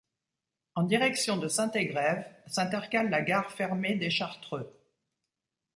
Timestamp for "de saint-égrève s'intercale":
1.37-3.11